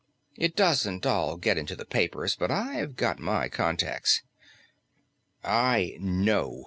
[0.35, 4.23] It doesn't all get into the papers, but I've got my contacts.
[5.43, 6.57] I know.